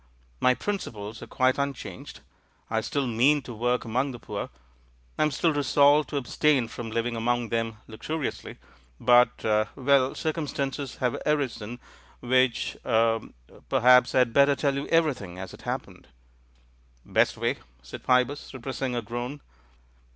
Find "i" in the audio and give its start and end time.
2.71-2.81, 14.15-14.17